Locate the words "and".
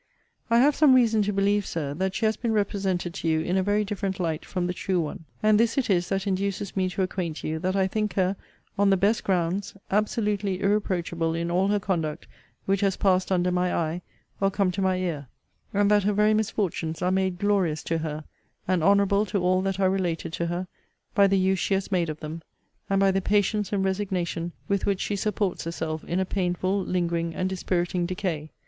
5.43-5.59, 15.71-15.91, 18.67-18.81, 22.89-22.99, 23.71-23.85, 27.35-27.47